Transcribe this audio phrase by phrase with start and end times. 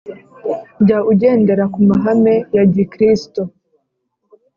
[0.85, 3.41] Jya ugendera ku mahame ya Gikristo